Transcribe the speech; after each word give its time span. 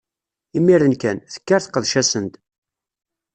Imiren 0.59 0.95
kan, 1.03 1.17
tekker 1.33 1.59
teqdec-asen-d. 1.63 2.33